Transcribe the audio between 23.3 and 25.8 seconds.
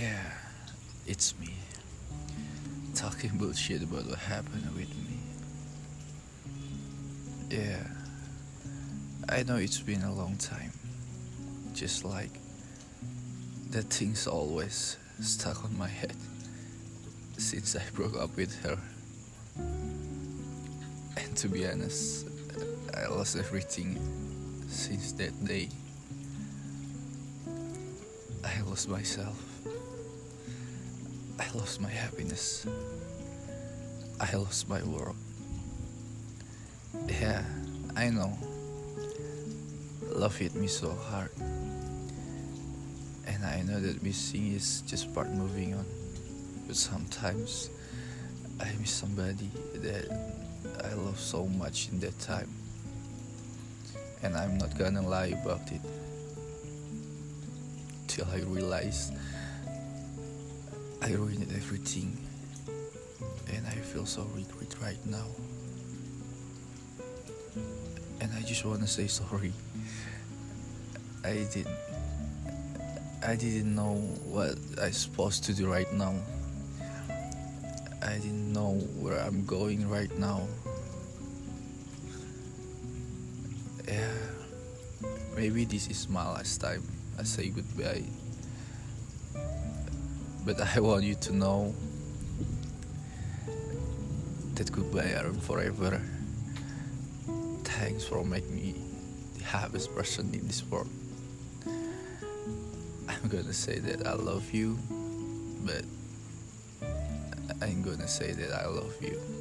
everything since that day.